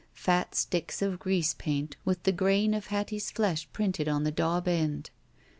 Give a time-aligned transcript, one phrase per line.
[0.25, 4.67] Pat sticks of grease paint with the grain of Hattie's flesh printed on the daub
[4.67, 5.11] end.